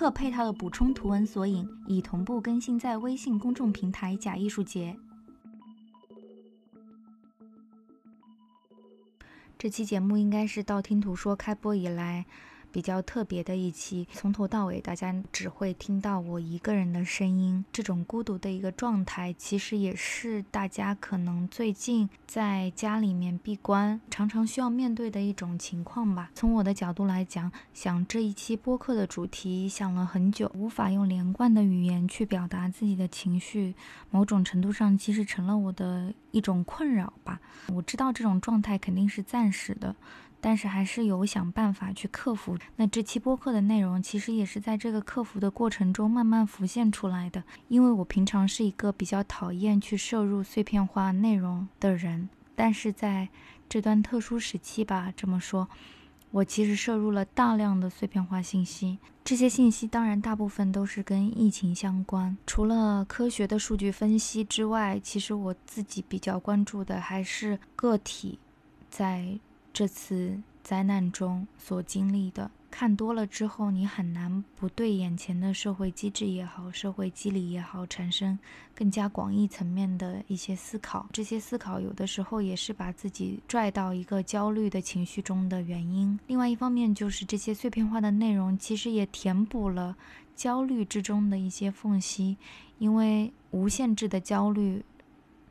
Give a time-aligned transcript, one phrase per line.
[0.00, 4.96] 客配套的补充图文索引已同步更新在微信公众平台“假艺术节”。
[9.58, 12.24] 这期节目应该是道听途说开播以来。
[12.72, 26.30] 比较特别的一期，从头到尾大家只会听到我一个人的声音，这种孤独的一个状态，其实也是大家可能最近在家里面闭关，常常需要面对的一种情况吧。
[26.34, 33.74] 从我的角度来讲，想这一期播客的主题想了很久，无法用连贯的语言去表达自己的情绪，
[34.10, 37.40] 某种程度上其实成了我的一种困扰吧。
[37.68, 39.94] 我知道这种状态肯定是暂时的。
[40.40, 42.56] 但是还是有想办法去克服。
[42.76, 47.44] 那这期播客的内容其实也是在这个克服的过程中慢慢浮现出来的。
[47.68, 53.28] 因为我平常是一个比较讨厌去摄入碎片化内容的人，但是在
[53.68, 55.68] 这段特殊时期吧，这么说，
[56.30, 58.98] 我其实摄入了大量的碎片化信息。
[59.22, 62.36] 这些信息当然大部分都是跟疫情相关。
[62.46, 68.38] 除了科学的数据分析之外，其实我自己比较关注的还是个体
[68.88, 69.38] 在。
[69.72, 78.38] 这次灾难中所经历的，看多了之后，你很难不对眼前的社会机制也好、社会机理也好，产生
[78.74, 81.08] 更加广义层面的一些思考。
[81.12, 86.18] 这些思考有的时候也是把自己拽到一个焦虑的情绪中的原因。
[86.26, 89.96] 另外一方面，就是这些碎片化的内容，其实也填补了
[90.36, 92.36] 焦虑之中的一些缝隙。
[92.78, 94.82] 因为无限制的焦虑，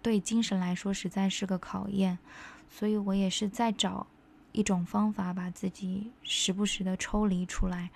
[0.10, 2.18] 对精神来说实在是个考验。
[2.68, 4.08] 所以我也是在找
[4.54, 7.92] 一种方法，把自己时不时的抽离出来，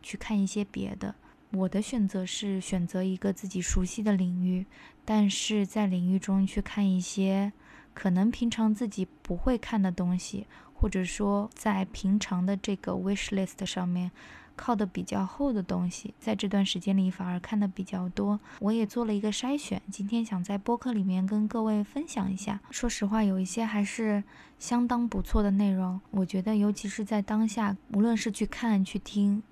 [0.00, 1.12] 去看一些别的。
[1.50, 4.64] 我的选择是选择一个自己熟悉的领域，
[5.04, 7.52] 但是在领域中去看一些
[7.94, 14.12] 可能平常自己不会看的东西，或者说在平常的这个 wish list 上面。
[14.56, 18.40] 靠的比较厚的东西，在这段时间里反而看的比较多。
[18.58, 22.58] 我也做了一个筛选，今天想在播客里面跟各位分享一下。
[22.70, 24.24] 说实话，有一些还是
[24.58, 26.00] 相当不错的内容。
[26.10, 29.42] 我觉得，尤其是在当下，无论是去看、去听，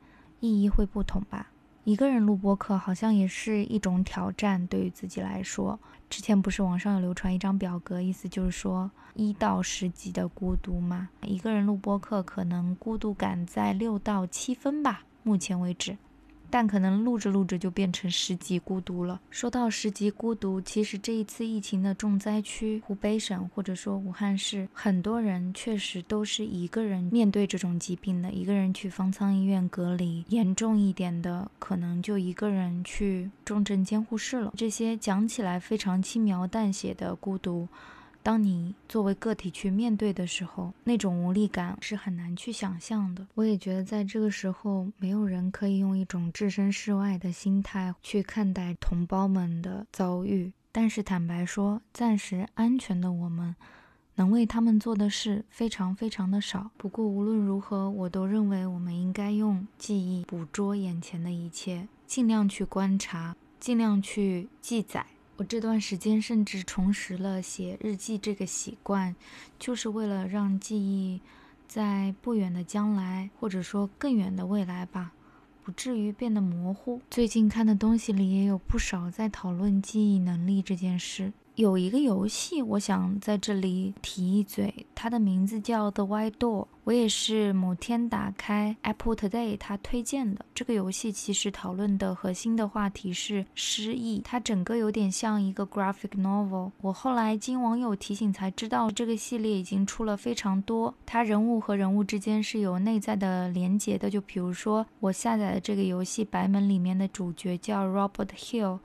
[0.40, 1.50] 意义会不同吧。
[1.84, 5.78] 一个人录播课好像也是一种挑战，对于自己来说。
[6.14, 11.08] 之前不是网上有流传一张表格，意思就是说一到十级的孤独嘛。
[11.22, 15.98] 一个人录播客，可能孤独感在六到七分吧，目前为止。
[16.54, 19.20] 但可能录着录着就变成十级孤独了。
[19.28, 34.52] 说到十级孤独，其实这一次疫情的重灾区湖北省或者说武汉市，很多人确实都是一个人面对这种疾病的，一个人去方舱医院隔离，严重一点的可能就一个人去重症监护室了。
[34.56, 37.66] 这些讲起来非常轻描淡写的孤独。
[38.24, 43.26] 当你作为个体去面对的时候，那种无力感是很难去想象的。
[43.34, 50.50] 我也觉得，在这个时候，没有人可以用一种置身事外的心态去看待同胞们的遭遇。
[50.72, 53.54] 但是，坦白说，暂时安全的我们，
[54.14, 56.70] 能为他们做的事非常非常的少。
[56.78, 65.04] 不过，无论如何，我都认为我们应该用记忆捕捉眼前的一切，尽量去观察，尽量去记载。
[65.36, 69.16] 我这段时间甚至重拾了写日记这个习惯，
[69.58, 71.20] 就是为了让记忆
[71.66, 75.12] 在不远的将来，或者说更远的未来吧，
[75.64, 77.00] 不至于变得模糊。
[77.10, 81.32] 最近看的东西里也有不少在讨论记忆能力这件事。
[81.56, 86.66] 有一个游戏，我想在这里提一嘴，它的名字叫 The White Door。
[86.82, 94.20] 我也是某天打开 Apple Today，它推荐的这个游戏，其实讨论的核心的话题是失忆。
[94.24, 96.72] 它整个有点像一个 graphic novel。
[96.80, 104.10] 我后来经网友提醒才知道，这个系列已经出了非常多，它人物和人物之间是有内在的连结的。
[104.10, 108.80] 就比如说我下载的这个游戏《白门》里面的主角叫 Robert Hill。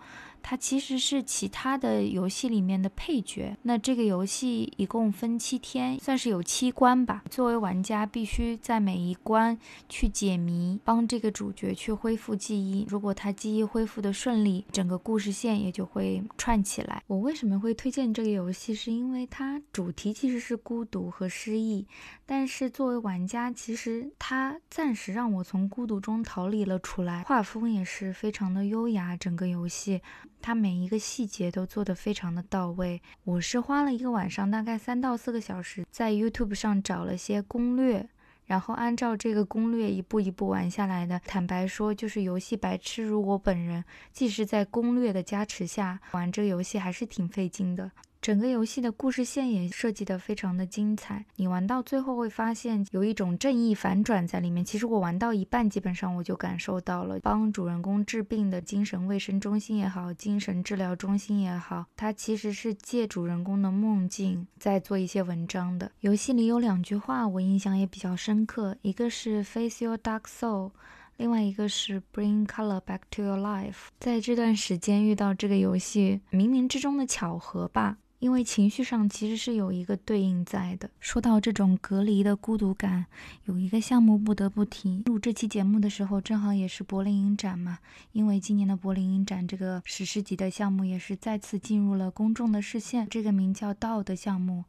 [0.50, 3.56] 它其实是其他的游戏里面的配角。
[3.62, 7.24] 那这个游戏一共分七天，算是有七关吧。
[7.30, 9.56] 作为玩家，必须在每一关
[9.88, 12.84] 去解谜，帮这个主角去恢复记忆。
[12.90, 17.04] 如果他记忆恢复的顺利，整个故事线也就会串起来。
[17.06, 18.74] 我为什么会推荐这个游戏？
[18.74, 21.86] 是因为它主题其实是孤独和失忆，
[22.26, 27.22] 但是作为玩家，其实它暂时让我从孤独中逃离了出来。
[27.22, 30.02] 画风也是非常的优雅，整个游戏
[30.42, 33.02] 它每一个细节都做得非常的到位。
[33.24, 38.10] 我是花了一个晚上，大概三到四个小时，在 YouTube 上找了些攻略。
[38.46, 47.92] 然后按照这个攻略一步一步玩下来的，坦白说，就是游戏白痴如我本人，即使在攻略的加持下玩这个游戏，还是挺费劲的。
[48.22, 54.64] 整个游戏的故事线也设计得非常的精彩，你玩到最后会发现有一种正义反转在里面。
[54.64, 65.90] 其实我玩到一半，基本上我就感受到了，帮主人公治病的精神卫生中心也好，精神治疗中心也好，它其实是借主人公的梦境在做一些文章的。
[66.02, 70.72] 游戏里有两句话我印象也比较深刻，一个是 Face your dark soul，
[71.16, 73.88] 另外一个是 Bring color back to your life。
[73.98, 77.98] 在这段时间遇到这个游戏，冥冥之中的巧合吧。
[78.20, 80.90] 因为情绪上其实是有一个对应在的。
[81.00, 83.06] 说到这种隔离的孤独感，
[83.46, 85.02] 有一个项目不得不提。
[85.06, 87.80] 录这期节目的时候，正好也是柏林影展嘛。
[88.12, 93.08] 因为今年的柏林影展这个史诗级的项目也是再次进入了公众的视线。
[93.10, 94.66] 这个名叫《道》的项目。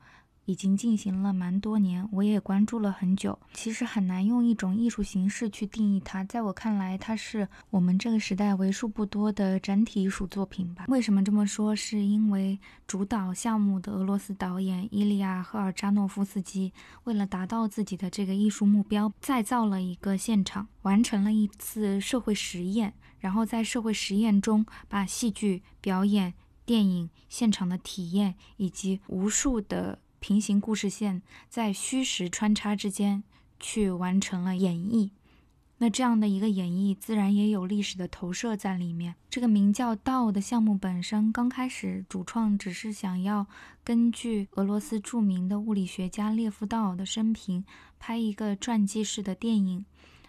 [0.50, 3.38] 已经进行了蛮多年，我也关注了很久。
[3.54, 10.86] 其实很难用一种艺术形式去定义它，在我看来，它是我们这个时代为数不多的整体艺术作品吧。
[10.88, 11.76] 为什么这么说？
[11.76, 12.58] 是因为
[12.88, 16.72] 主导项目的俄罗斯导演伊利亚·赫尔扎诺夫斯基，
[17.04, 26.34] 为了达到自己的这个艺术目标，再造了一个现场，完成了一次社会实验，然后在社会实验中，把戏剧表演、
[26.66, 30.00] 电影现场的体验以及无数的。
[30.20, 33.24] 平行故事线在虚实穿插之间
[33.58, 35.10] 去完成了演绎，
[35.78, 39.14] 那这样的一个演绎自然也有历史的投射在里面。
[39.30, 43.46] 这个名叫《道》的项目本身刚开始主创只是想要
[43.82, 47.64] 根据俄罗斯著名的物理学家列夫·道尔的生平
[47.98, 49.84] 拍一个传记式的电影，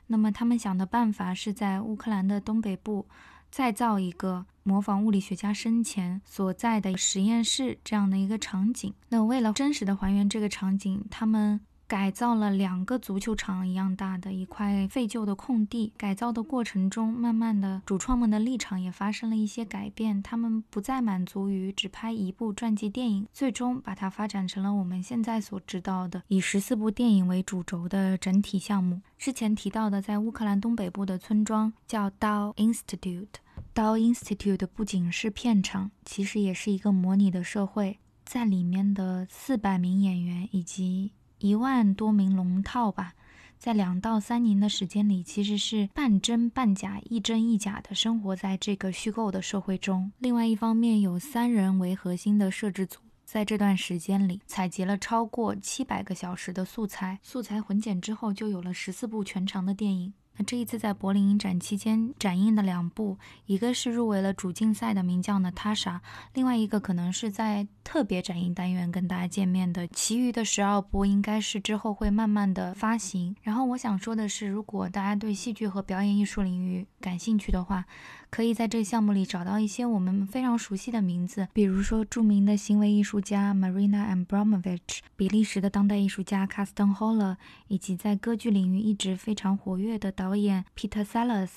[0.07, 3.05] 那么他们想的办法是在乌克兰的东北部。
[3.51, 8.93] 再造一个模仿物理学家生前所在的实验室这样的一个场景。
[9.09, 11.59] 那为了真实的还原这个场景，他们
[11.91, 15.91] 改造了两个足球场一样大的一块废旧的空地。
[15.97, 20.23] 改造的过程中，慢慢的主创们的立场也发生了一些改变。
[20.23, 29.01] 他们不再满足于只拍一部传记电影，最终把它发展成了我们现在所知道的以十四部电影为主轴的整体项目。
[29.17, 33.27] 之前提到的，在乌克兰东北部的村庄叫 Dow Institute。
[33.75, 37.99] Dow Institute 不仅是片场，其实也是一个模拟的社会。
[38.23, 41.11] 在里面的四百名演员以及
[41.41, 43.13] 一万多名龙套吧，
[43.57, 50.11] 在两到三年的时间里，其实是半真半假、一真一假的生活在这个虚构的社会中。
[50.19, 52.99] 另外一方面，有三人为核心的摄制组。
[53.25, 60.13] 在这段时间里，采集了超过七百个小时的素材，素材混剪之后，就有了十四部全长的电影。
[60.37, 66.01] 那这一次在柏林影展期间展映的两部，一个是入围了主竞赛的名将的塔莎，
[66.33, 69.87] 另外一个可能是在特别展映单元跟大家见面的。
[69.87, 73.35] 其余的十二部应该是之后会慢慢的发行。
[73.41, 77.85] 然后我想说的是，如果大家对戏剧和表演艺术领域感兴趣的话，
[78.29, 87.35] 可以在这项目里找到一些我们非常熟悉的名字，比如说著名的行为艺术家 Marina Abramovich，比利时的当代艺术家 c a s t e n Holler，
[87.67, 91.49] 以及在歌剧领域一直非常活跃的导演 Peter Sellers，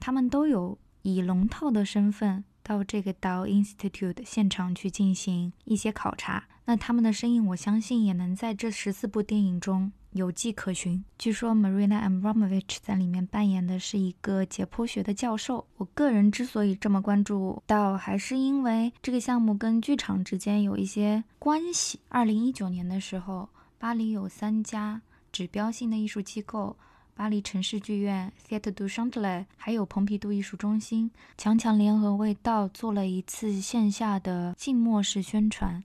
[0.00, 6.48] 他们都有以龙套的身份到这个 Dow Institute 现场去进行一些考察。
[6.64, 9.92] 那他们的身影，我相信也能在这十四部电影中。
[10.12, 11.04] 有迹可循。
[11.16, 15.64] 据说 Marina Abramovich 在里面扮演的是一个解剖学的教授。
[15.76, 22.00] 我个人之所以这么关注到，还是因为这个项目跟剧场之间有一些关系。
[22.08, 23.48] 二零一九年的时候，
[23.78, 26.76] 巴黎有三家指标性的艺术机构：
[27.18, 35.82] 巴黎城市剧院、Theatre du Chantelet，还有蓬皮杜艺术中心，强强联合为道做了一次线下的静默式宣传。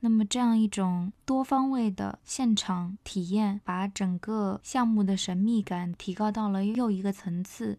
[0.00, 7.78] 那么这样一种多方位的现场体验，把整个项目的神秘感提高到了又一个层次。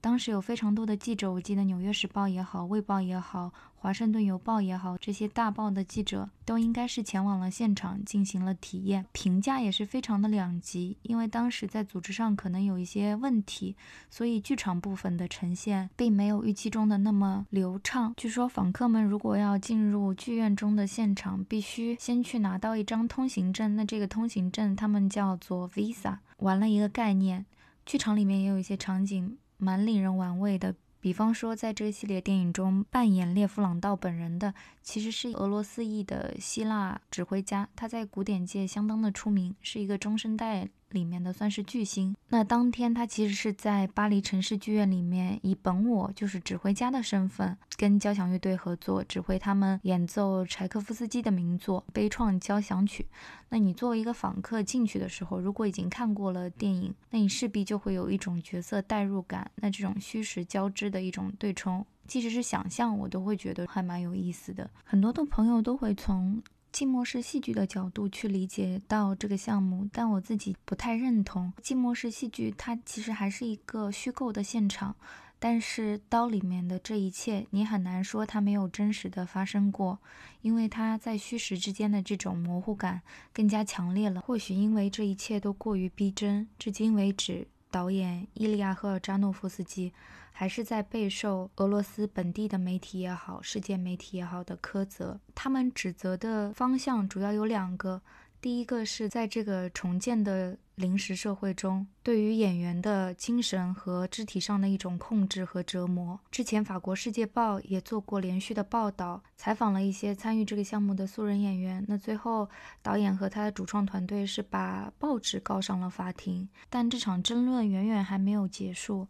[0.00, 3.52] 当时有非常多的记者，我记得《纽约时报》也好，《卫报》也好。
[3.82, 10.98] 华盛顿邮报也好，这些大报的记者都应该是前往了现场进行了体验，评价也是非常的两极。
[11.00, 13.74] 因为当时在组织上可能有一些问题，
[14.10, 18.12] 所以剧场部分的呈现并没有预期中的那么流畅。
[18.18, 27.46] 据说访客们如果要进入剧院中的现场，必须先去拿到一张通行证，那这个通行证他们叫做 visa，玩了一个概念。
[27.86, 30.74] 剧场里面也有一些场景蛮令人玩味的。
[31.00, 34.52] 比方说，在这个系列电影中扮演列夫·朗道本人的，
[34.82, 40.68] 其实是俄罗斯裔的希腊指挥家，他在古典界相当的出名，是一个中生代。
[40.90, 42.14] 里面的算是巨星。
[42.28, 53.02] 那当天他其实是在巴黎城市剧院里面，以本我就是指挥家的身份，跟交响乐队合作，指挥他们演奏柴可夫斯基的名作《悲怆交响曲》。
[53.48, 59.50] 那你作为一个访客进去的时候，如果已经看过了电影，那你势必就会有一种角色代入感。
[59.56, 64.70] 那这种虚实交织的一种对冲，即使是想象，我都会觉得还蛮有意思的。
[64.84, 66.42] 很多的朋友都会从。
[66.72, 71.52] 静默式戏剧的角度去理解到这个项目，但我自己不太认同。
[71.60, 74.94] 静默式戏剧它其实还是一个虚构的现场，
[75.38, 79.98] 但是刀里面的这一切，你很难说它没有真实的发生过，
[80.42, 84.20] 因为它在虚实之间的这种模糊感更加强烈了。
[84.20, 89.92] 或许因为这一切都过于逼真，至今为止，导演伊利亚·赫尔扎诺夫斯基。
[90.40, 95.20] 还是在备受俄罗斯本地的媒体也好，世界媒体也好的苛责。
[95.34, 98.00] 他们指责的方向主要有两个：
[98.40, 106.18] 第一个是在这个重建的临时社会中，对于演员的精神和肢体上的一种控制和折磨。
[106.30, 111.84] 之前法国《世界报》也做过连续的报道，采访了一些参与这个项目的素人演员。
[111.86, 112.48] 那最后，
[112.80, 119.06] 导演和他的主创团队是把报纸告上了法庭，但这场争论远远还没有结束。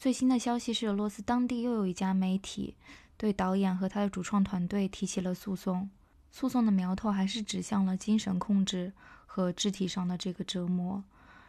[0.00, 2.74] 最新的消息是，俄罗斯当地又有一家媒体
[3.18, 5.90] 对导演和他的主创团队提起了诉讼。
[6.30, 8.94] 诉讼的苗头还是指向了精神控制
[9.26, 11.04] 和肢体上的这个折磨。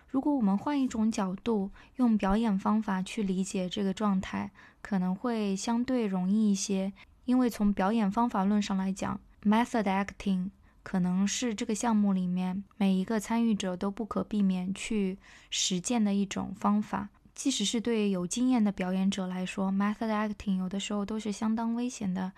[0.10, 6.92] 如果我们换一种角度，用表演方法去理解这个状态，可能会相对容易一些。
[7.24, 10.50] 因为从表演方法论上来讲，method acting
[10.84, 15.18] 可能是这个项目里面每一个参与者都不可避免去
[15.50, 17.08] 实践的一种方法。
[17.42, 22.32] 即使是对有经验的表演者来说，method acting 有的时候都是相当危险的。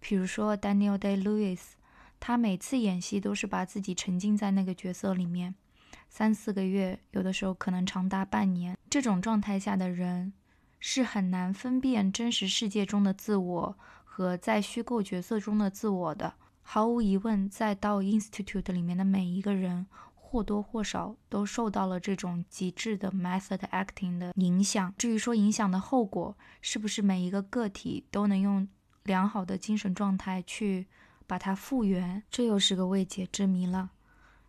[0.00, 1.60] 比如说 Daniel Day Lewis，
[2.18, 5.54] 他每次演戏都是把自己沉浸在那个角色里面，
[6.08, 8.78] 三四个月，有的时候可能长达半年。
[8.88, 10.32] 这种状态下的人
[10.80, 16.32] 是很难分辨真实世界中的自我和在虚构角色中的自我的。
[16.62, 19.86] 毫无疑问，在到 Institute 里面的每一个人。
[20.28, 24.92] 或多或少都受到了这种极致的 method acting 的影响。
[24.98, 28.66] 至于说影响的后果，是不是每一个个体都能用
[29.04, 30.88] 良好的精神状态去
[31.28, 33.90] 把它复原，这又是个未解之谜了。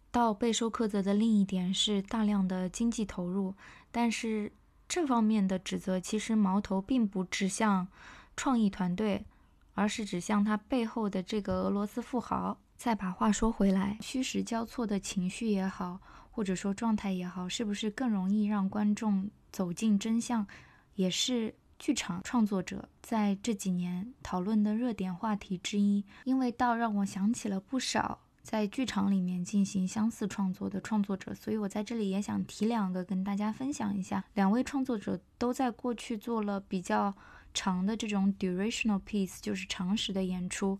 [0.09, 3.53] 到备受苛责的另一点是大量的经济投入，
[3.91, 4.51] 但是
[4.87, 7.87] 这方面的指责其实矛头并不指向
[8.35, 9.25] 创意团队，
[9.75, 12.57] 而是指向他背后的这个俄罗斯富豪。
[12.77, 20.45] 再把话说回来，虚实交错的情绪也好，或者说状态也好，是不是更容易让观众走进真相，
[20.93, 26.05] 也是剧场创作者在这几年讨论的热点话题之一。
[26.23, 34.23] 因为倒让我想起了不少在剧场里面进行相似创作的创作者，所以我在这里也想提两个跟大家分享一下。
[34.35, 37.11] 两位创作者都在过去做了比较
[37.55, 40.79] 长的这种 durational piece，就是长时的演出。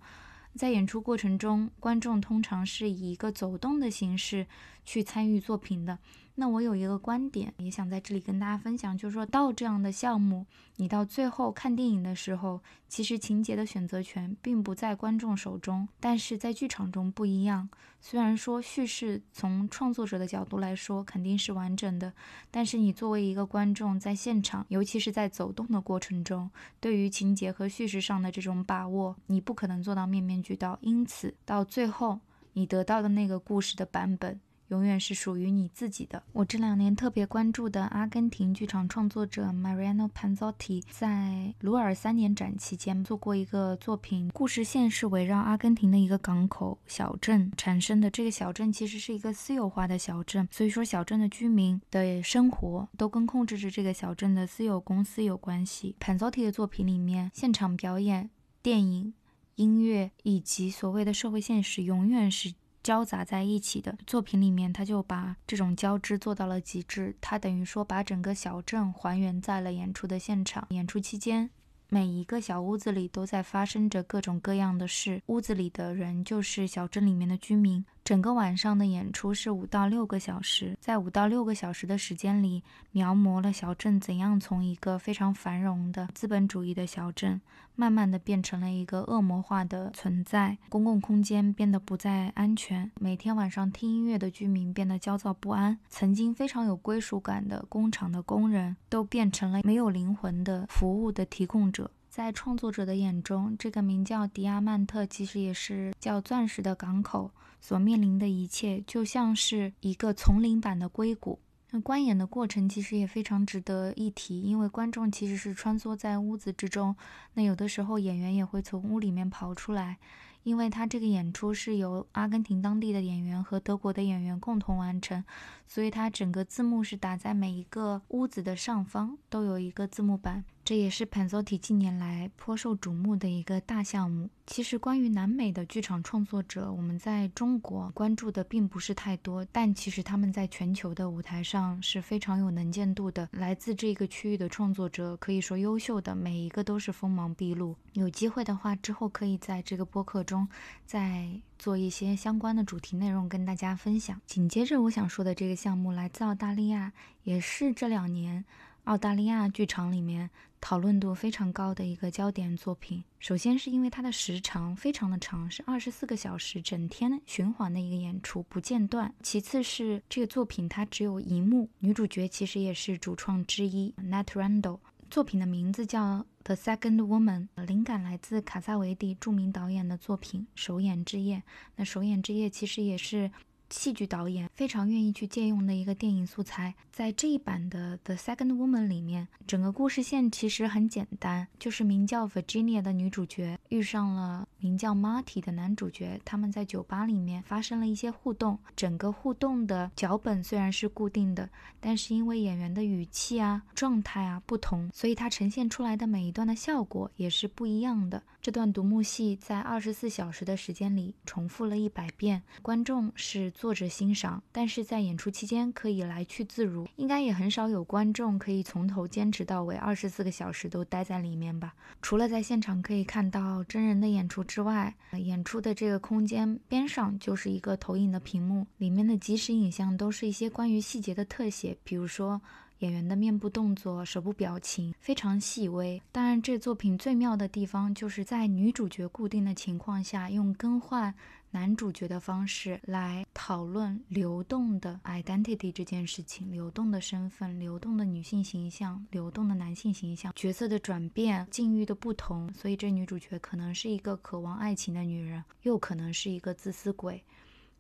[0.58, 4.48] 在演出过程中，观众通常是以一个走动的形式
[4.84, 6.00] 去参与作品的。
[6.40, 17.68] 那我有一个观点，也想在这里跟大家分享，就是说到这样的项目，你到最后看电影的时候，其实情节的选择权并不在观众手中，但是在剧场中不一样。
[18.00, 22.14] 虽然说叙事从创作者的角度来说肯定是完整的，
[22.52, 26.48] 但是你作为一个观众在现场，尤其是在走动的过程中，
[26.80, 30.78] 对于情节和叙事上的这种把握，你不可能做到面面俱到。
[30.82, 32.20] 因此，到最后
[32.54, 34.40] 你得到的那个故事的版本。
[34.70, 36.22] 永远是属于你自己的。
[36.34, 48.10] 我这两年特别关注的阿根廷剧场创作者 Mariano Panzotti，在鲁尔三年展期间做过一个作品，故事线是围绕阿根廷的一个港口小镇产生的。
[48.10, 55.96] 这个小镇其实是一个私有化的小镇，所以说小镇的居民的生活都跟控制着这个小镇的私有公司有关系。
[56.00, 58.30] Panzotti 的作品里面，现场表演、
[58.62, 59.14] 电影、
[59.56, 62.54] 音乐以及所谓的社会现实，永远是。
[62.88, 63.98] 交杂在一起的。
[64.08, 67.14] 作品里面，他就把这种交织做到了极致。
[67.20, 70.66] 他等于说把整个小镇还原在了演出的现场。
[70.70, 71.50] 演出期间。
[71.90, 77.86] 每一个小屋子里都在发生着各种各样的事，屋子里的人就是小镇里面的居民。
[78.08, 87.42] 整个晚上的演出是五到六个小时，在五到六个小时的时间里，描摹了小镇怎样从一个非常繁荣的资本主义的小镇，
[87.76, 90.58] 慢慢的变成了一个恶魔化的存在。
[90.70, 101.92] 公共空间变得不再安全，每天晚上听音乐的居民变得焦躁不安，曾经非常有归属感的工厂的工人都变成了没有灵魂的服务的提供者。
[102.10, 107.30] 在创作者的眼中，这个名叫迪亚曼特，其实也是叫钻石的港口。
[107.60, 111.40] 所面临的一切就像是一个丛林版的硅谷。
[111.72, 116.96] 那观演的过程其实也非常值得一提，因为观众其实是穿梭在屋子之中，
[117.34, 119.98] 那有的时候演员也会从屋里面跑出来。
[120.44, 125.22] 因为他这个演出是由阿根廷当地的演员和德国的演员共同完成，
[125.68, 130.46] 所以他整个字幕是打在每一个屋子的上方，都有一个字幕板。
[130.68, 134.30] 这也是 Panzotti 近年来颇受瞩目的一个大项目。
[134.46, 143.30] 其实，关于南美的剧场创作者，我们在中国关注的并不是太多，但其实他们在全球的舞台上是非常有能见度的。
[143.32, 147.74] 来自这个区域的创作者，可以说优秀的每一个都是锋芒毕露。
[147.94, 150.46] 有机会的话，之后可以在这个播客中
[150.86, 154.20] 再做一些相关的主题内容跟大家分享。
[154.26, 156.92] 紧接着，我想说的这个项目来自澳大利亚，
[157.24, 158.44] 也是这两年
[158.84, 160.30] 澳大利亚剧场里面。
[160.60, 163.04] 讨论度非常高的一个焦点作品。
[163.20, 169.14] 首先是因为它的时长非常的长，是二十四个小时，整天循环的一个演出，不间断。
[169.22, 174.80] 其次是这个作品它只有一幕，女主角其实也是主创之一，Nat Randall。
[175.10, 181.38] 作品的名字叫《The Second Woman》，灵感来自卡萨维蒂著名导演的作品《首演之夜》。
[181.78, 183.32] 那《首演之夜》其实也是。
[183.70, 198.58] 戏剧导演非常愿意去借用的一个电影素材，在这一版的《The Second Woman》里面，整个故事线其实很简单，就是名叫 Virginia 的女主角遇上了名叫 Marty 的男主角，他们在酒吧里面发生了一些互动。
[198.76, 208.24] 整个互动的脚本虽然是固定的，但是因为演员的语气啊、状态啊不同，所以它呈现出来的每一段的效果也是不一样的。
[208.42, 216.88] 这段独幕戏在二十四小时的时间里重复了一百遍，观众是坐着欣赏，但是在演出期间可以来去自如。
[216.98, 221.74] 应该也很少有观众可以从头坚持到尾二十四个小时都待在里面吧？
[222.04, 232.40] 除了在现场可以看到真人的演出之外，呃演出的这个空间边上就是一个投影的屏幕，里面的即时影像都是一些关于细节的特写，比如说。
[232.82, 236.00] 演员的面部动作、手部表情非常细微。
[236.12, 241.12] 当然，这作品最妙的地方就是在女主角固定的情况下，用更换
[241.52, 252.52] 男主角的方式来讨论流动的 identity 这件事情，流动的身份、流动的女性形象、流动的男性形象、角色的转变、境遇的不同。
[252.54, 257.24] 所以，这女主角可能是一个渴望爱情的女人，又可能是一个自私鬼。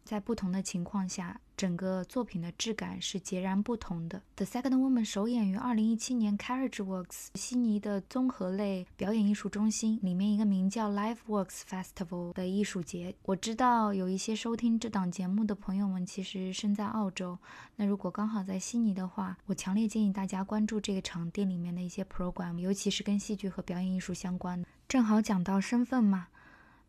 [0.08, 4.22] 在不同的情况下，整个作品的质感是截然不同的。
[4.38, 13.14] The Second Woman 首演于二零一七年 Carriage Works 悉尼的综合类表演艺术中心里面一个名叫 Live Works Festival 的艺术节。
[13.24, 17.38] 我知道有一些收听这档节目的朋友们其实身在澳洲，
[17.76, 24.68] 那如果刚好在悉尼的话，我强烈建议大家关注这个场地里面的一些 program，尤其是跟戏剧和表演艺术相关的。
[24.88, 26.28] 正好讲到身份嘛。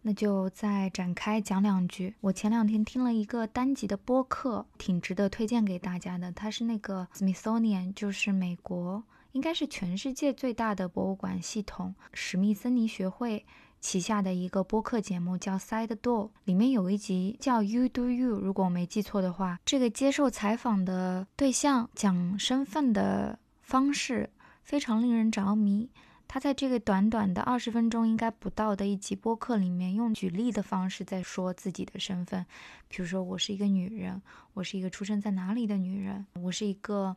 [0.02, 2.14] 那就再展开讲两句。
[2.20, 6.32] 我前两天听了一个单集的播客，挺值得推荐给大家的。
[6.32, 13.44] 它是那个 Smithsonian，就是美国，应该是全世界最大的博物馆系统——史密森尼学会
[13.80, 16.30] 旗下的一个播客节目，叫 Side Door。
[16.44, 24.30] 里面有一集叫 You Do You，如果我没记错的话，这个接受采访的对象讲身份的方式
[24.62, 25.90] 非常令人着迷。
[26.28, 32.44] 他在这个短短的二十分钟应该不到的一集播客里面，用举例的方式在说自己的身份，
[32.86, 34.20] 比如说我是一个女人，
[34.52, 37.16] 我是一个出生在哪里的女人，我是一个，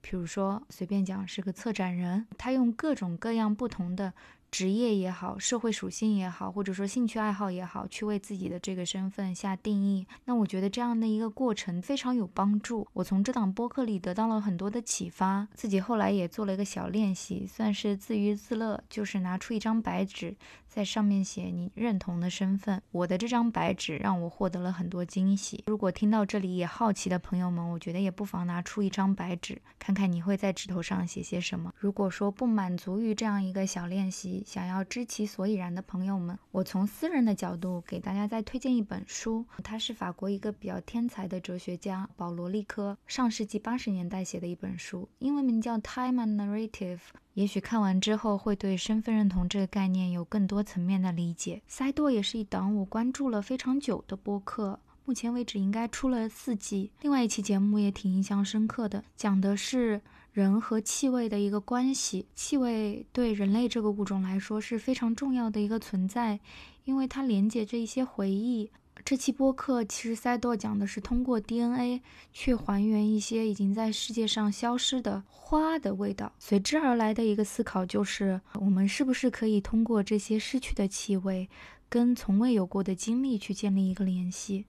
[0.00, 4.12] 比如说随便讲是个策展人，他用各种各样不同的。
[4.50, 10.06] 职业也好，社会属性也好，或者说兴趣爱好也好，去为自己的这个身份下定义。
[10.24, 12.86] 那我觉得这样的一个过程非常有帮助。
[12.92, 20.36] 我从这档播客里得到了很多的启发，自己后来也做了一个小练习，算是自娱自乐，就是拿出一张白纸。
[20.70, 22.80] 在上面写你认同的身份。
[22.92, 25.64] 我的这张白纸让我获得了很多惊喜。
[25.66, 31.74] 如果听到这里也好奇的朋友们，我觉得也不妨拿出一张白纸，看看你会在纸头上写些什么。
[31.76, 46.96] 如果说不满足于这样一个小练习，想要知其所以然的朋友们，我从私人的角度给大家再推荐一本书，它是法国一个比较天才的哲学家保罗·利科上世纪八十年代写的一本书，英文名叫《Time and Narrative》。
[47.34, 51.62] 也许看完之后会对身份认同这个概念有更多层面的理解。
[51.68, 54.78] 塞多也是一档我关注了非常久的播客。
[55.04, 60.00] 目前为止应该出了四季，另外一期节目也挺印象深刻的，讲的是
[60.32, 62.26] 人和气味的一个关系。
[62.34, 66.38] 气味对人类这个物种来说是非常重要的一个存在，
[66.84, 68.70] 因为它连接着一些回忆。
[69.04, 76.32] 这期播客其实塞多讲的是通过 DNA 去还原一些已经在世界上消失的花的味道。
[76.38, 81.48] 随之而来的一个思考就是，我们是不是可以通过这些失去的气味，
[81.88, 84.66] 跟从未有过的经历去建立一个联系？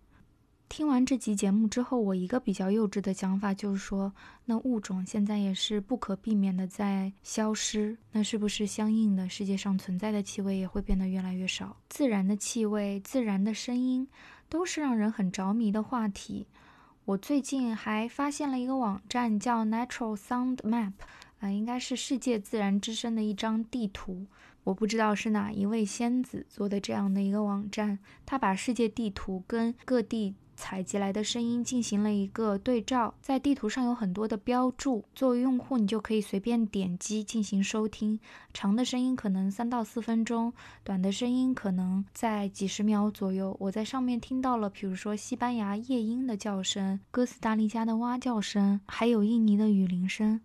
[0.71, 4.13] 听完这集节目之后，我一个比较幼稚的想法就是说，
[4.45, 11.75] 那物种现在也是不可避免的在消失，那是不是相应的世界上存在的气味也会变得越来越少？
[11.89, 14.07] 自然的气味、自然的声音，
[14.47, 16.47] 都是让人很着迷的话题。
[17.03, 20.93] 我最近还发现了一个网站叫 Natural Sound Map，
[21.41, 24.25] 啊，应该是世界自然之声的一张地图。
[24.63, 30.33] 我不知道是哪一位仙子做的这样的一个网站，他把世界地图跟各地。
[30.61, 38.19] 采集来的声音进行了一个对照，在地图上有很多的标注，作为用户你就可以随便点击进行收听。
[38.53, 43.57] 长的声音可能三到四分钟，短的声音可能在几十秒左右。
[43.59, 50.39] 我在上面听到了，比如说西班牙夜莺的叫声、哥斯达黎加的蛙叫声，还有印尼的雨林声。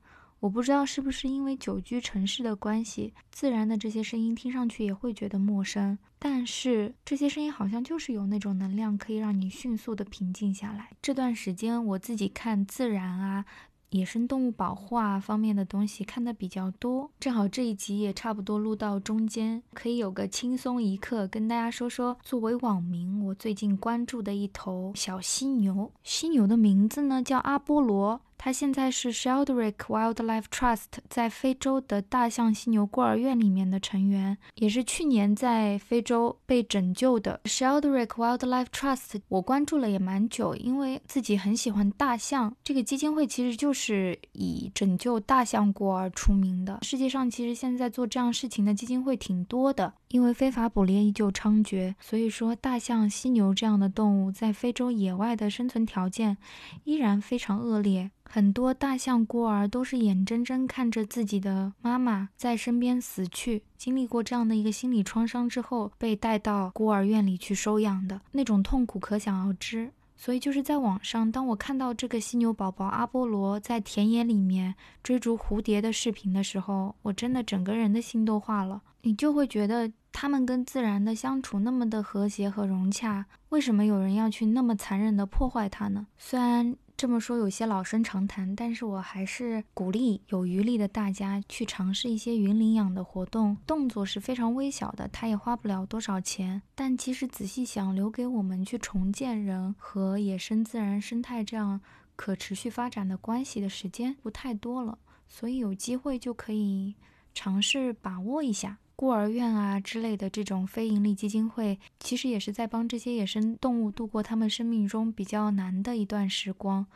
[0.47, 5.99] 我不知道是不是因为久居城市的关系，自然的这些声音听上去也会觉得陌生。
[6.21, 10.91] 但是这些声音好像就是有那种能量，可以让你迅速的平静下来。
[11.03, 13.45] 这段时间我自己看自然啊。
[13.91, 25.91] 野生动物保护啊方面的东西看的比较多，正好这一集也差不多录到中间，可以有个轻松一刻，跟大家说说作为网民我最近关注的一头小犀牛。
[26.03, 39.21] 犀牛的名字呢叫阿波罗，它现在是 Sheldrick Wildlife Trust 在非洲的大象犀牛孤儿院里面的成员，也是去年在非洲被拯救的 Sheldrick Wildlife Trust。
[39.29, 42.55] 我关注了也蛮久，因为自己很喜欢大象。
[42.63, 46.79] 这个基金会其实就是以拯救大象孤儿出名的。
[46.83, 56.37] 世界上其实现在做这样事情的基金会挺多的，因为非法捕猎依旧猖獗，所以说大象、犀牛这样的动物在非洲野外的生存条件
[56.85, 58.11] 依然非常恶劣。
[58.29, 69.91] 很多大象孤儿都是眼睁睁看着自己的妈妈在身边死去，经历过这样的一个心理创伤之后，被带到孤儿院里去收养的那种痛苦可想而知。
[70.19, 78.83] 所以就是在网上，当我看到这个犀牛宝宝阿波罗在田野里面追逐蝴蝶的视频的时候，我真的整个人的心都化了。
[79.03, 86.07] 你就会觉得他们跟自然的相处那么的和谐和融洽，为什么有人要去那么残忍的破坏它呢？
[86.19, 86.77] 虽然。
[86.97, 96.63] 这么说有些老生常谈，但是我还是鼓励有余力的大家去尝试一些云领养的活动，动作是非常微小的，它也花不了多少钱。
[96.75, 101.79] 但其实仔细想，留给我们去重建人和野生自然生态这样
[102.17, 106.95] 可持续发展的关系的时间不太多了，所以有机会就可以
[107.35, 108.79] 尝试把握一下。
[108.97, 116.87] 孤儿院啊之类的这种非营利基金会，其实也是在帮这些野生动物度过他们生命中比较难的一段时光。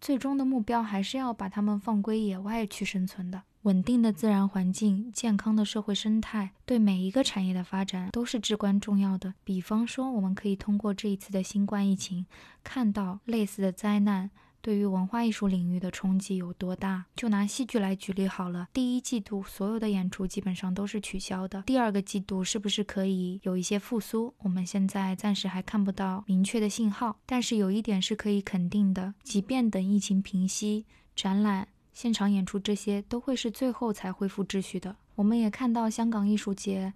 [0.00, 3.42] 最终的目标还是要把它们放归野外去生存的。
[3.62, 9.34] 稳定的自然环境、健康的社会生态，对每一个产业的发展都是至关重要的。
[9.44, 12.24] 比方说，我们可以通过这一次的新冠疫情，
[12.64, 14.30] 看到类似的灾难。
[14.62, 17.06] 对于文化艺术领域的冲击有多大？
[17.16, 18.68] 就拿戏剧来举例好了。
[18.72, 21.62] 第一季度所有的演出基本上都是取消的。
[21.62, 24.34] 第二个季度是不是可以有一些复苏？
[24.40, 27.16] 我们现在暂时还看不到明确的信号。
[27.24, 30.84] 但是有一点是可以肯定的，即便等疫情平息，
[31.16, 34.96] 展览、现场演出这些都会是最后才恢复秩序的。
[35.14, 36.92] 我们也看到香港艺术节、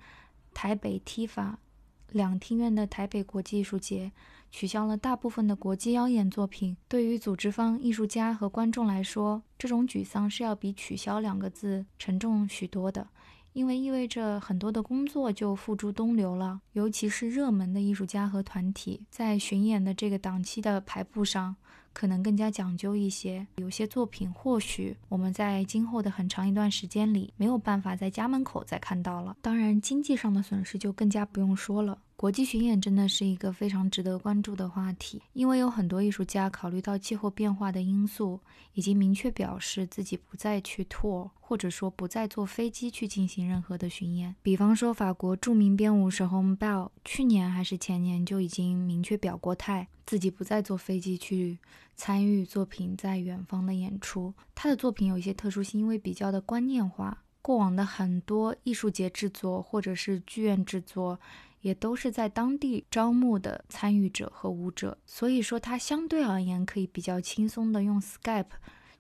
[0.53, 1.55] 台北 TIFA
[2.11, 4.13] 两厅院的台北国际艺术节。
[4.57, 13.05] 取消了大部分的国际邀演作品，对于组织方、艺术家和观众来说，这种沮丧是要比“取消”两个字沉重许多的，
[13.53, 16.61] 因为意味着很多的工作就付诸东流了。
[16.75, 21.57] 尤其是热门的艺术家和团体，在巡演的这个档期的排布上。
[21.93, 29.37] 可能更加讲究一些，有些作品或许我们在今后的很长一段时间里没有办法在家门口再看到了。
[29.41, 31.97] 当然，经济上的损失就更加不用说了。
[32.17, 38.41] 国际巡演真的是一个非常值得关注的话题，因为有很多艺术家考虑到气候变化的因素，
[38.75, 44.35] 已经明确表示自己不再去 tour，或者说不再坐飞机去进行任何的巡演。
[44.43, 51.59] 比方说，法国著名编舞手 Home Bell 去年还是前年就已经明确表过态，自己不再坐飞机去
[51.97, 54.33] 参与作品在远方的演出。
[54.55, 61.19] 他的作品有一些特殊性，因为比较的观念化，过往的很多艺术节制作或者是剧院制作。
[61.65, 68.45] 也都是在当地招募的参与者和舞者，所以说他相对而言可以比较轻松的用 Skype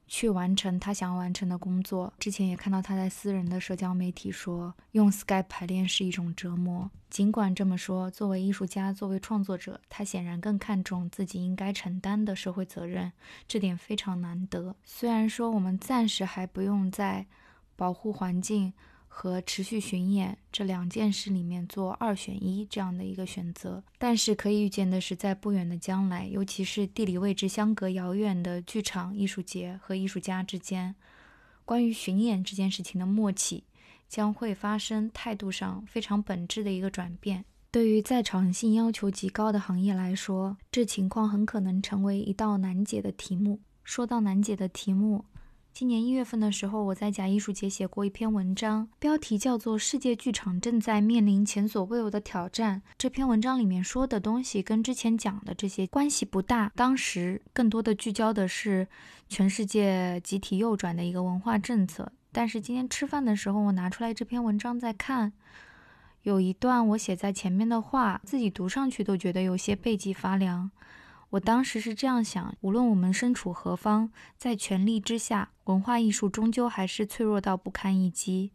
[0.06, 2.10] 去完成他想要完成的工作。
[2.18, 6.90] 之前也看到他在私人的社交媒体说，用 Skype 排练是一种折磨。
[7.10, 13.12] 尽管这么说，作为艺术家，作为创作者，他显然更看重自己应该承担的社会责任，
[13.46, 14.74] 这点非常难得。
[14.84, 17.26] 虽然说我们暂时还不用在
[17.76, 18.72] 保护环境。
[19.16, 30.96] 和持续巡演这两件事里面做二选一这样的一个选择，但是可以预见的是，在不远的将来，尤其是地理位置相隔遥远的剧场艺术节和艺术家之间，
[31.64, 33.62] 关于巡演这件事情的默契
[34.08, 37.44] 将会发生态度上非常本质的一个转变。
[37.70, 43.60] 对于在场性要求极高的行业来说，这情况很可能成为一道难解的题目。
[43.84, 45.24] 说到难解的题目。
[45.74, 52.80] 今年一月份的时候，我在假艺术节写过一篇文章，标题叫做《世界剧场正在面临前所未有的挑战》。
[52.96, 58.86] 这篇文章里面说的东西跟之前讲的这些关系不大，当时更多的聚焦的是
[59.28, 62.12] 全世界集体右转的一个文化政策。
[62.30, 65.32] 但是今天吃饭的时候，我拿出来这篇文章在看，
[66.22, 70.70] 有一段我写在前面的话，自己读上去都觉得有些背脊发凉。
[71.34, 78.52] 我当时是这样想：无论我们身处何方，在权力之下，文化艺术终究还是脆弱到不堪一击。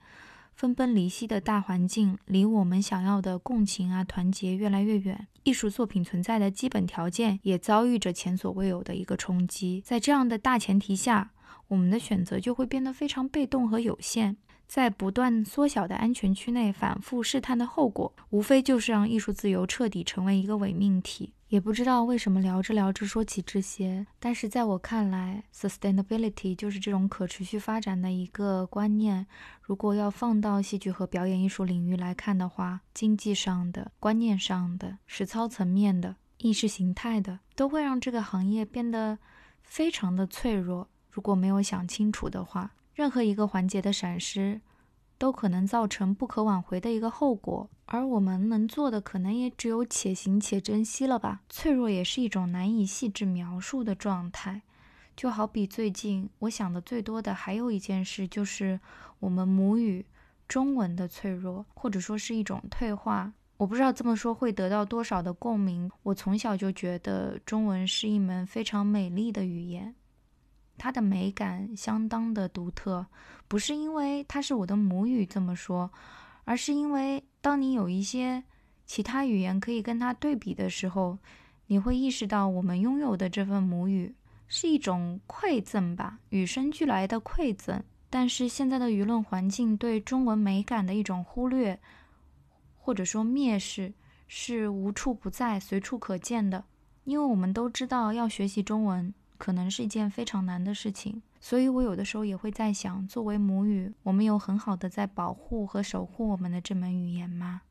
[0.56, 5.28] 分崩离析的大环境离我们想要的共情啊、团结越来越远。
[5.44, 9.82] 艺术作品存在的基本条件也遭遇着前所未有的一个冲击。
[9.86, 11.32] 在这样的大前提下，
[11.68, 14.38] 我们的选择就会变得非常被动和有限。
[14.68, 21.34] 在不断缩小的安全区内反复试探的后果，无非就是让艺术自由彻底成为一个伪命题。
[21.50, 29.26] 也不知道为什么聊着聊着说起这些，但是在我看来，sustainability 就是这种可持续发展的一个观念。
[29.62, 39.18] 如果要放到戏剧和表演艺术领域来看的话，经济上的、观念上的、实操层面的、意识形态的，都会让这个行业变得
[39.64, 40.88] 非常的脆弱。
[41.10, 44.62] 如果没有想清楚的话，任何一个环节的闪失。
[45.20, 51.42] 都可能造成不可挽回的一个后果，而我们能做的可能也只有且行且珍惜了吧。
[51.50, 54.62] 脆弱也是一种难以细致描述的状态，
[55.18, 58.80] 就好比最近我想的最多的还有一件事，就是
[59.20, 60.06] 我们母语
[60.48, 63.34] 中文的脆弱，或者说是一种退化。
[63.58, 65.92] 我不知道这么说会得到多少的共鸣。
[66.04, 69.94] 我从小就觉得中文是一门非常美丽的语言。
[70.80, 73.06] 它的美感相当的独特，
[73.48, 75.92] 不是因为它是我的母语这么说，
[76.46, 78.44] 而是因为当你有一些
[78.88, 81.20] 其他语言可以跟它对比的时候，
[81.68, 84.16] 你会意识到我们拥有的这份母语
[84.48, 87.84] 是一种馈赠吧，与生俱来的馈赠。
[88.10, 91.80] 但是现在的舆论环境对中文美感的一种忽略，
[92.80, 93.94] 或者说蔑视，
[94.28, 96.64] 是无处不在、随处可见的。
[97.04, 99.14] 因为我们都知道要学习中文。
[99.40, 107.62] 可能是一件非常难的事情，所以我有的时候也会在想，作为母语，我们有很好的在保护和守护我们的这门语言吗？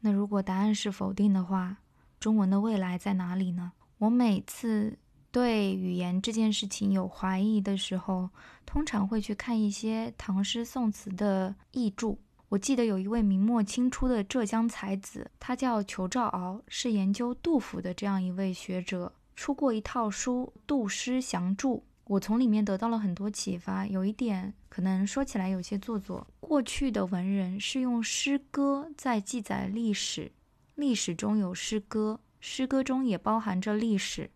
[0.00, 1.78] 那如果答案是否定的话，
[2.20, 3.72] 中文的未来在哪里呢？
[3.98, 4.96] 我每次
[5.32, 8.30] 对语言这件事情有怀疑的时候，
[8.64, 12.18] 通常会去看一些唐诗宋词的译注。
[12.48, 19.12] 我记得有一位明末清初的浙江才子，他叫裘兆鳌，是研究杜甫的这样一位学者。
[19.36, 23.86] 出过一套书《杜诗详注》，我从里面得到了很多启发。
[23.86, 30.32] 有一点可能说起来有些做作，过去的文人是用诗歌在记载历史，
[30.74, 34.30] 历史中有诗歌，诗歌中也包含着历史。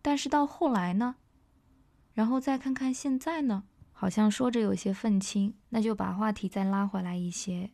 [0.00, 1.16] 但是到后来呢？
[2.14, 3.64] 然后再看看现在呢？
[3.92, 5.54] 好像说着有些愤青。
[5.68, 7.70] 那就把话题再拉回来一些，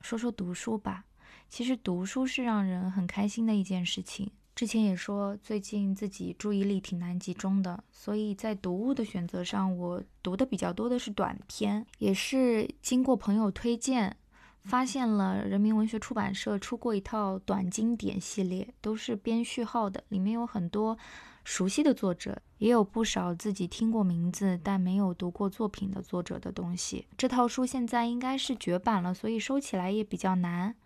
[0.00, 1.04] 说说读书吧。
[1.48, 4.32] 其实读书是让人很开心的一件事情。
[4.60, 14.14] 之前也说，最近自己注意力挺难集中的，所以在读物的选择上，我读的比较多的是短篇，也是经过朋友推荐，
[14.60, 20.98] 发现了人民文学出版社出过一套短经典系列，都是编序号的，里面有很多
[21.42, 27.06] 熟悉的作者，也有不少自己听过名字但没有读过作品的作者的东西。
[27.16, 30.76] 这套书现在应该是绝版了，所以收起来也比较难。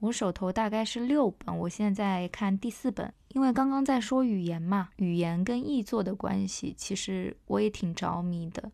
[0.00, 3.14] 我手头大概是六本，我现在看第四本。
[3.34, 8.70] 因为刚刚在说语言嘛，语言跟译作的关系，其实我也挺着迷的。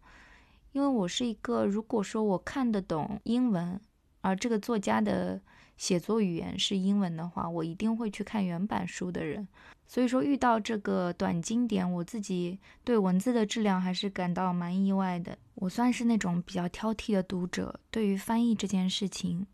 [0.72, 3.80] 因为我是一个，如果说我看得懂英文，
[4.20, 5.40] 而这个作家的
[5.76, 9.46] 写作语言是英文的话，我一定会去看原版书的人。
[9.86, 15.38] 所以说，遇到这个短经典，我自己对文字的质量还是感到蛮意外的。
[15.54, 19.46] 我算是那种比较挑剔的读者，对于翻译这件事情。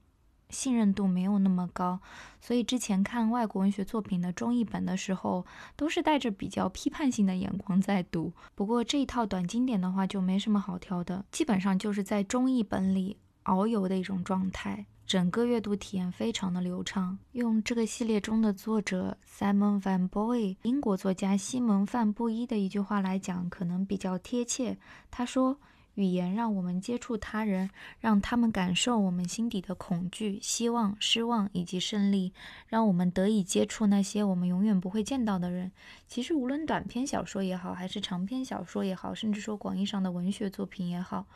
[0.50, 1.98] 信任度没有那么高，
[2.40, 8.32] 所以之前看外国文学作品的中译本的时候，都是带着比较批判性的眼光在读。
[8.54, 17.18] 不过这一套短经典的话就没什么好挑的，基本上就是在中译本里遨游的一种状态，整个阅读体验非常的流畅。
[17.32, 24.78] 用这个系列中的作者 Simon Van Boy，英国作家西蒙范布伊的一句话来讲，可能比较贴切。
[25.10, 25.58] 他说。
[25.94, 32.32] 语言让我们接触他人，让他们感受我们心底的恐惧、希望、失望以及胜利，
[32.66, 35.70] 让我们得以接触那些我们永远不会见到的人。
[36.08, 41.26] 其实，无论短篇小说也好，还是长篇小说也好，甚至说广义上的文学作品也好，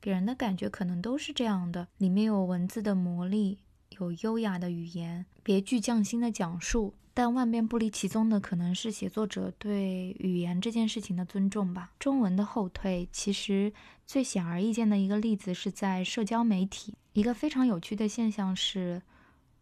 [0.00, 3.58] 给人的感觉可能都是这样的：里面有文字的魔力，
[3.98, 6.94] 有优雅的语言，别具匠心的讲述。
[7.20, 11.92] 但万变不离其宗的，可能是写作者对语言这件事情的尊重吧。
[11.98, 13.70] 中文的后退，其实
[14.06, 16.94] 最显而易见的一个例子是在社交媒体。
[17.12, 19.02] 一个非常有趣的现象是，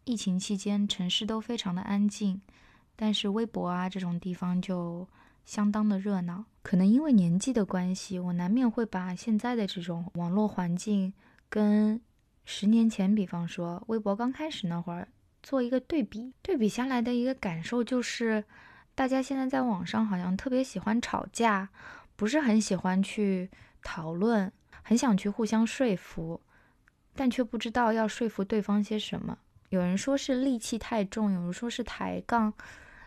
[0.05, 2.40] 疫情期间城市都非常的安静，
[2.94, 5.09] 但是微博啊这种地方就
[5.44, 6.44] 相当的热闹。
[6.62, 11.12] 可能因为年纪的关系，我难免会把现在的这种网络环境
[11.49, 12.01] 跟
[12.44, 15.09] 十年前，比方说微博刚开始那会儿。
[15.48, 18.44] 做一个对比，对比下来的一个感受就是，
[18.94, 21.70] 大家现在在网上好像特别喜欢吵架，
[22.16, 23.48] 不是很喜欢去
[23.82, 26.38] 讨论，很想去互相说服，
[27.14, 29.38] 但却不知道要说服对方些什么。
[29.70, 32.52] 有人说是戾气太重，有人说是抬杠，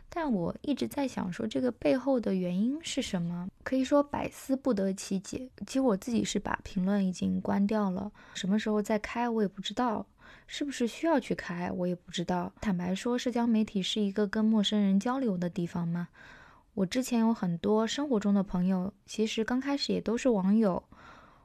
[0.09, 3.47] 但我一直在想说这个背后的原因是什么？
[3.61, 5.47] 可以说百思不得其解。
[5.67, 10.07] 其实我自己是把评论已经关掉了，什么时候再开我也不知道。
[10.53, 12.51] 是不是需要去开，我也不知道。
[12.59, 16.09] 坦白说，社交媒体是一个跟陌生人交流的地方吗？
[16.73, 20.83] 我之前有很多生活中的朋友，其实刚开始也都是网友，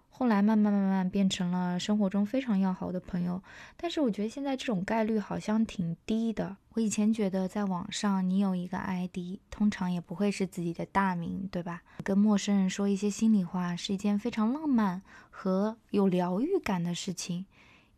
[0.09, 3.40] 后来慢慢慢慢变成了生活中非常要好的朋友。
[3.77, 6.57] 但是我觉得现在这种概率好像挺低的。
[6.75, 11.81] 我以前觉得在网上你有一个 ID，通常也不会是自己的大名，对吧？
[12.03, 17.47] 跟陌生人说一些心里话是一件非常浪漫和有疗愈感的事情。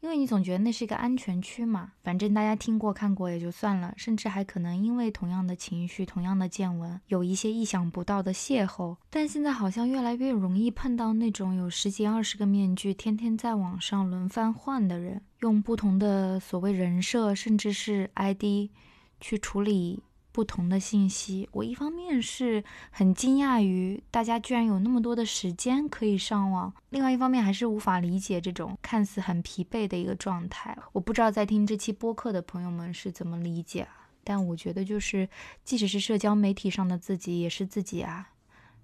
[0.01, 8.97] 因为你总觉得那是一个安全区嘛，反正大家听过看过也就算了，甚至还可能因为同样的情绪、同样的见闻，有一些意想不到的邂逅。
[9.11, 18.71] 但现在好像越来越容易碰到那种有十几二十个面具，天天在网上轮番换的人，用不同的所谓人设，甚至是 ID
[19.21, 20.05] 去处理。
[20.39, 30.79] 不同的信息，我一方面是很惊讶于大家居然有那么多的时间可以上网，另外一方面还是无法理解这种看似很疲惫的一个状态。
[30.93, 34.07] 我不知道在听这期播客的朋友们是怎么理解啊？
[34.23, 35.29] 但我觉得就是，
[35.65, 38.31] 即使是社交媒体上的自己也是自己啊，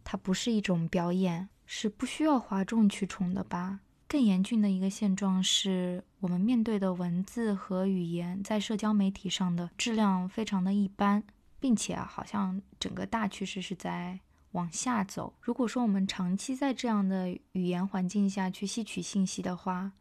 [0.03, 3.79] 它不是一种表演，是不需要哗众取宠的吧？
[4.09, 11.23] 更严峻的一个现状是我们面对的文字和语言在社交媒体上的质量非常的一般。
[11.65, 15.33] 并且啊，好像整个大趋势是在往下走。
[15.41, 19.93] 如果说我们长期在这样的语言环境下去吸取信息的话，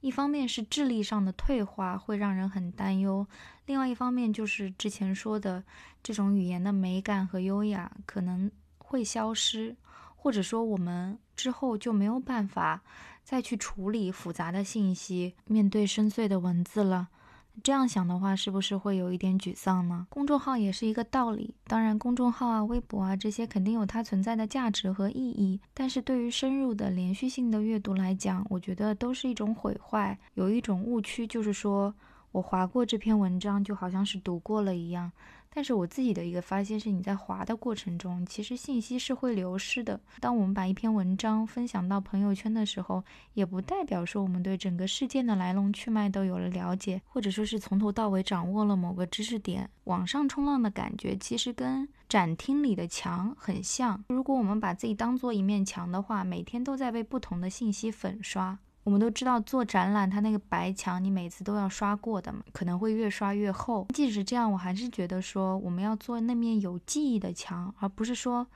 [0.00, 3.24] 一方面是智力上的退化会让人很担忧，
[3.66, 5.62] 另外一方面就是之前说的
[6.02, 9.76] 这种语言的美感和优雅可能会消失，
[10.16, 12.82] 或者说我们之后就没有办法
[13.22, 17.10] 再去处理复杂的信息，面对深邃的文字了。
[17.62, 20.06] 这样想的话，是不是会有一点沮丧呢？
[20.10, 21.54] 公众号也是一个道理。
[21.66, 30.18] 当然，公众号啊、微博啊这些肯定有它存在的价值和意义，但是对于深入的连续性的阅读来讲，我觉得都是一种毁坏。
[30.34, 31.94] 有一种误区，就是说
[32.32, 35.10] 我划过这篇文章，就好像是读过了一样。
[35.56, 39.98] 但是我自己的一个发现是，你在滑的过程中，其实信息是会流失的。
[40.20, 49.70] 当我们把一篇文章分享到朋友圈的时候，也不代表说我们对整个事件的来龙去脉都有了了解，或者说是从头到尾掌握了某个知识点。
[49.84, 54.04] 网上冲浪的感觉其实跟展厅里的墙很像。
[54.08, 58.58] 如果我们把自己当做一面墙的话，每天都在被不同的信息粉刷。
[58.86, 63.84] 我们都知道做展览，它那个白墙你每次都要刷过的嘛，可能会越刷越厚。
[63.92, 68.46] 即使这样，我还是觉得说我们要做那面有记忆的墙，而不是说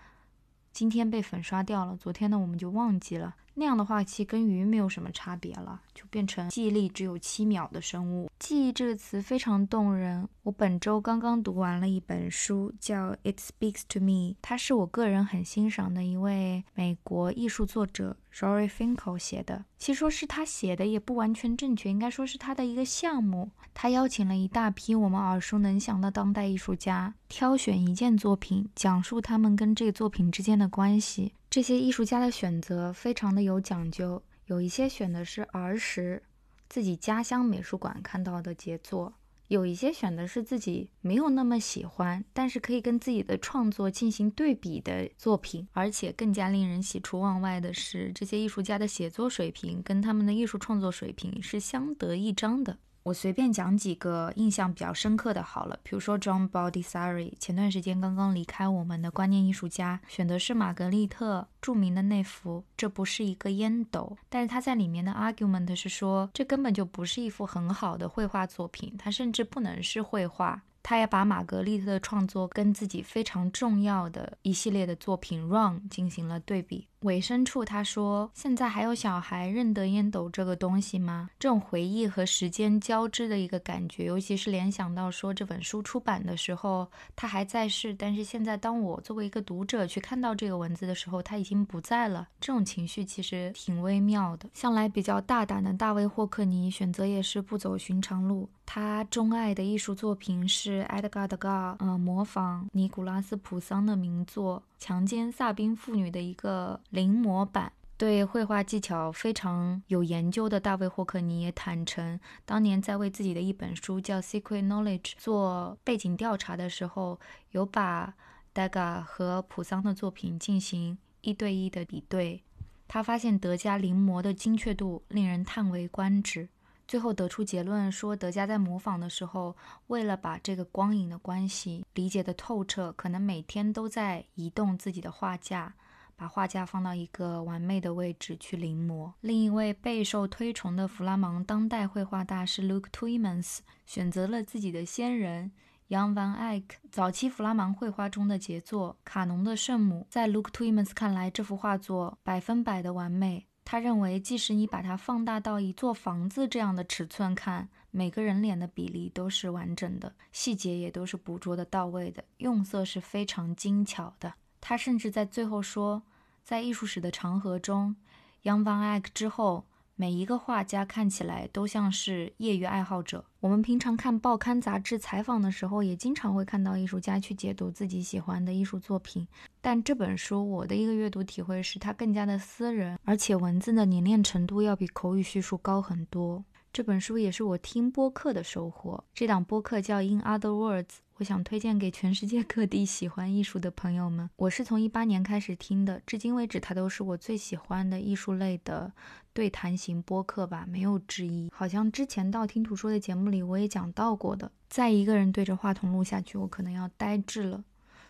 [0.73, 3.35] 今天被粉刷掉了，昨天的我们就忘记了。
[3.55, 8.31] 那样的话，其实跟鱼没有什么差别了，就变成记忆力只有七秒的生物。
[8.39, 10.27] 记忆这个词非常动人。
[10.43, 19.65] 我本周刚刚读完了一本书，叫《It Speaks to Me》，它是我个人很欣赏的一位美国艺术作者 Rory Finkel 写的。
[19.79, 23.51] 其实说是他写的也不完全正确，应该说是他的一个项目。
[23.75, 31.35] 他邀请了一大批我们耳熟能详的当代艺术家，挑选一件作品，讲述他们跟这个作品之间的关系。
[31.51, 36.23] 这些艺术家的选择非常的有讲究，有一些选的是儿时
[36.69, 39.13] 自己家乡美术馆看到的杰作，
[39.49, 45.67] 有一些选的是自己没有那么喜欢，但是可以跟自己的创作进行对比的作品。
[45.73, 52.79] 而且更加令人喜出望外的是，这些艺术家的写作水平跟他们的艺术创作水平是相得益彰的。
[53.03, 70.63] 我随便讲几个印象比较深刻的好了，比如说 John Baldessari，前段时间刚刚离开我们的观念艺术家，选的是玛格丽特著名的那幅，这不是一个烟斗，但是他在里面的 argument 是说，这根本就不是一幅很好的绘画作品，它甚至不能是绘画。
[70.83, 76.89] 他也把玛格丽特的创作跟自己非常重要的一系列的作品《Run》进行了对比。
[77.01, 86.87] 尾声处他说：“现在还有小孩认得烟斗这个东西吗？”这种回忆和时间交织的一个感觉，尤其是联想到说这本书出版的时候
[87.17, 92.29] 他还在世，但是现在当我作为一个读者去看到这个文字的时候，他已经不在了。
[92.39, 94.51] 这种情绪其实挺微妙的。
[94.53, 104.63] 向来比较大胆的大卫霍克尼选择也是不走寻常路，他钟爱的艺术作品是埃德加·德加，呃，模仿尼古拉斯·普桑的名作。
[104.79, 107.73] 强奸萨宾妇女的一个临摹版。
[107.97, 117.21] 对绘画技巧非常有研究的大卫霍克尼也坦诚，当年在为自己的一本书叫《Secret Knowledge》做背景调查的时候，
[117.51, 118.15] 有把
[118.55, 122.43] d a g a 和普桑的作品进行一对一的比对。
[122.89, 126.49] 他发现德加临摹的精确度令人叹为观止。
[126.89, 129.55] 最后得出结论说，德加在模仿的时候，
[129.89, 135.75] 为了把这个光影的关系理解的透彻，可能每天都在移动自己的画架，
[136.21, 139.11] 把画架放到一个完美的位置去临摹。
[139.23, 145.51] 另一位备受推崇的弗拉芒当代绘画大师 Luke Tuymans 选择了自己的先人
[145.89, 150.03] Jan van Eyck，早期弗拉芒绘画中的杰作《卡农的圣母》。
[150.11, 153.47] 在 Luke Tuymans 看来，这幅画作百分百的完美。
[153.65, 164.35] 他认为，即使你把它放大到一座房子这样的尺寸看，每个人脸的比例都是完整的，细节也都是捕捉的到位的，用色是非常精巧的。
[164.63, 166.03] 他甚至在最后说，
[166.45, 167.97] 在艺术史的长河中
[168.43, 169.65] ，Jan van Eyck 之后。
[169.97, 173.23] 每一个画家看起来都像是业余爱好者。
[173.41, 179.29] 我们平常看报刊杂志采访的时候，也经常会看到艺术家去解读自己喜欢的艺术作品。
[179.61, 186.43] 但这本书，我的一个阅读体会是，它更加的私人，而且文字的凝练程度要比口语叙述高很多。
[186.73, 189.05] 这本书也是我听播客的收获。
[189.13, 190.85] 这档播客叫《In Other Words》。
[191.21, 194.31] 我想推荐给全世界各地喜欢艺术的朋友们。
[194.37, 198.91] 我是从一八年开始听的，至今为止，它都是我最喜欢的艺术类的
[199.35, 201.51] 对谈型播客吧，没有之一。
[201.53, 204.51] 好像之前道听途说的节目里我也讲到过的。
[204.71, 207.63] 再一个人对着话筒录下去，我可能要呆滞了，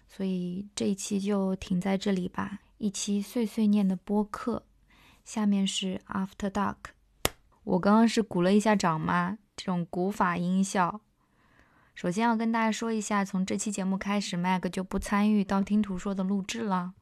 [0.08, 2.60] 所以这一期就停在这里吧。
[2.78, 4.62] 一期碎碎念的播客，
[5.24, 6.76] 下面是 After Dark。
[7.64, 9.38] 我刚刚是鼓了一下掌吗？
[9.56, 11.00] 这种古法音效。
[11.94, 16.94] 首先要跟大家说一下，从这期节目开始，Mag 就不参与道听途说的录制了。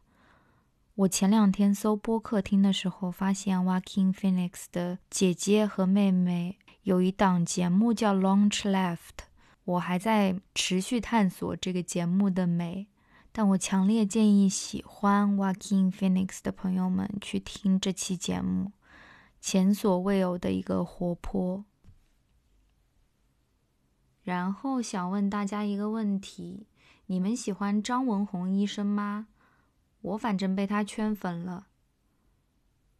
[0.96, 9.26] 我前两天搜播客听的时候，发现 Walking Phoenix 的姐姐和妹妹有一档节目叫 Launch Left，
[9.64, 12.88] 我还在持续探索这个节目的美，
[13.30, 18.72] 但我强烈建议喜欢 Walking Phoenix 的朋友们去听这期节目，
[19.40, 21.64] 前所未有的一个活泼。
[24.28, 26.66] 然后想问大家一个问题：
[27.06, 29.28] 你们喜欢张文宏医生吗？
[30.02, 31.68] 我反正被他圈粉了。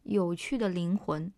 [0.01, 1.31] 有趣的灵魂。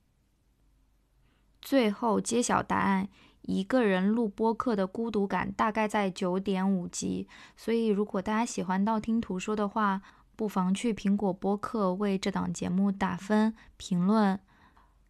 [1.62, 3.10] 最后揭晓答案：
[3.42, 7.28] 一个人录播客的孤独感大概在九点五级。
[7.58, 10.02] 所以如果大家喜欢道听途说的话，
[10.38, 14.40] 不妨去苹果播客为这档节目打分评论。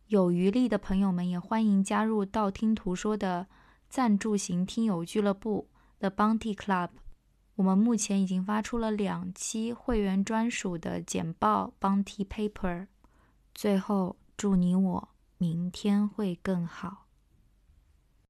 [0.08, 3.46] 有余力的朋友们也欢迎加入道听途说的。
[3.92, 5.68] 赞助型听友俱乐部
[6.00, 6.92] The Bounty Club，
[7.56, 12.88] 我们目前已经发出了两期会员专属的简报 Bounty Paper。
[13.54, 17.08] 最后，祝你我明天会更好。